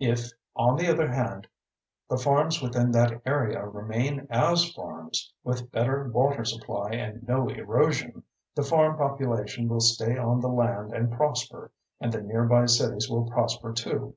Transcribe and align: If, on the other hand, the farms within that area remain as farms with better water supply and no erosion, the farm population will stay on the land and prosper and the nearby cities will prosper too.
If, 0.00 0.30
on 0.56 0.76
the 0.78 0.86
other 0.88 1.08
hand, 1.12 1.46
the 2.08 2.16
farms 2.16 2.62
within 2.62 2.90
that 2.92 3.20
area 3.26 3.66
remain 3.66 4.26
as 4.30 4.72
farms 4.72 5.34
with 5.44 5.70
better 5.70 6.08
water 6.08 6.42
supply 6.46 6.92
and 6.92 7.22
no 7.28 7.50
erosion, 7.50 8.22
the 8.54 8.62
farm 8.62 8.96
population 8.96 9.68
will 9.68 9.80
stay 9.80 10.16
on 10.16 10.40
the 10.40 10.48
land 10.48 10.94
and 10.94 11.12
prosper 11.12 11.70
and 12.00 12.10
the 12.10 12.22
nearby 12.22 12.64
cities 12.64 13.10
will 13.10 13.28
prosper 13.30 13.74
too. 13.74 14.16